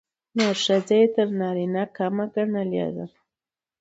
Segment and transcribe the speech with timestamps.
[0.37, 3.05] نو ښځه يې تر نارينه کمه ګڼلې ده.